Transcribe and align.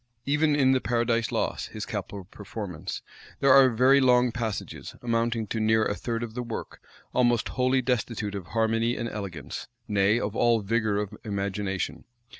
Even 0.25 0.55
in 0.55 0.71
the 0.71 0.81
Paradise 0.81 1.31
Lost, 1.31 1.67
his 1.73 1.85
capital 1.85 2.23
performance, 2.23 3.03
there 3.39 3.53
are 3.53 3.69
very 3.69 4.01
long 4.01 4.31
passages, 4.31 4.95
amounting 5.03 5.45
to 5.45 5.59
near 5.59 5.85
a 5.85 5.93
third 5.93 6.23
of 6.23 6.33
the 6.33 6.41
work, 6.41 6.81
almost 7.13 7.49
wholly 7.49 7.83
destitute 7.83 8.33
of 8.33 8.47
harmony 8.47 8.97
and 8.97 9.07
elegance, 9.07 9.67
nay, 9.87 10.19
of 10.19 10.35
all 10.35 10.61
vigor 10.61 10.97
of 10.97 11.15
imagination. 11.23 12.05